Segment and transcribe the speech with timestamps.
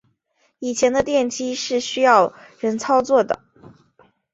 [0.57, 3.43] 以前的电梯是需要人操作的。